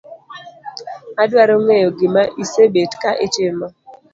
[1.21, 3.67] Adwaro ng'eyo gima isebet ka itimo